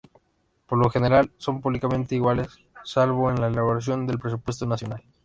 [0.65, 2.47] Por lo general son políticamente iguales,
[2.83, 5.03] salvo en la elaboración del presupuesto nacional.